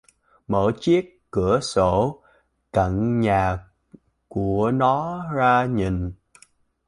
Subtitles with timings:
[0.47, 2.21] Mở chiếc cửa sổ
[2.73, 3.59] căn nhà
[4.27, 6.13] của nó ra nhìn